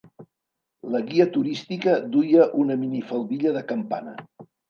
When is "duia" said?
2.17-2.47